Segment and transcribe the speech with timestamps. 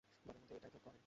[0.25, 0.99] দলের মধ্যে এটাই তো করে।